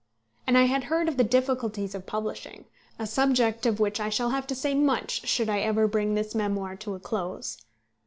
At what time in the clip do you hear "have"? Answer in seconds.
4.31-4.47